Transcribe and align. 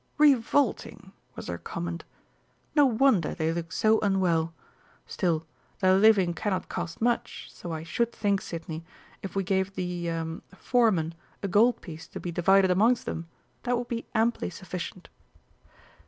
"Revolting!" 0.17 1.11
was 1.35 1.45
her 1.45 1.59
comment. 1.59 2.05
"No 2.75 2.87
wonder 2.87 3.35
they 3.35 3.53
look 3.53 3.71
so 3.71 3.99
unwell! 3.99 4.51
Still, 5.05 5.45
their 5.79 5.95
living 5.95 6.33
cannot 6.33 6.69
cost 6.69 7.01
much, 7.01 7.49
so 7.51 7.71
I 7.71 7.83
should 7.83 8.11
think, 8.11 8.41
Sidney, 8.41 8.83
if 9.21 9.35
we 9.35 9.43
gave 9.43 9.75
the 9.75 10.09
er 10.09 10.41
foreman 10.55 11.13
a 11.43 11.47
gold 11.47 11.81
piece 11.83 12.07
to 12.07 12.19
be 12.19 12.31
divided 12.31 12.71
amongst 12.71 13.05
them, 13.05 13.27
that 13.61 13.77
would 13.77 13.89
be 13.89 14.07
amply 14.15 14.49
sufficient." 14.49 15.07